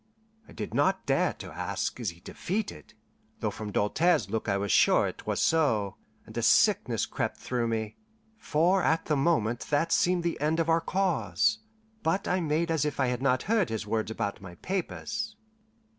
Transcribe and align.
I 0.47 0.51
did 0.51 0.73
not 0.73 1.05
dare 1.05 1.33
to 1.33 1.51
ask, 1.51 1.99
Is 1.99 2.09
he 2.09 2.21
defeated? 2.21 2.95
though 3.39 3.51
from 3.51 3.71
Doltaire's 3.71 4.31
look 4.31 4.49
I 4.49 4.57
was 4.57 4.71
sure 4.71 5.05
it 5.05 5.27
was 5.27 5.39
so, 5.43 5.95
and 6.25 6.35
a 6.35 6.41
sickness 6.41 7.05
crept 7.05 7.37
through 7.37 7.67
me, 7.67 7.97
for 8.35 8.81
at 8.81 9.05
the 9.05 9.15
moment 9.15 9.59
that 9.69 9.91
seemed 9.91 10.23
the 10.23 10.41
end 10.41 10.59
of 10.59 10.69
our 10.69 10.81
cause. 10.81 11.59
But 12.01 12.27
I 12.27 12.39
made 12.39 12.71
as 12.71 12.83
if 12.83 12.99
I 12.99 13.09
had 13.13 13.21
not 13.21 13.43
heard 13.43 13.69
his 13.69 13.85
words 13.85 14.09
about 14.09 14.41
my 14.41 14.55
papers. 14.55 15.35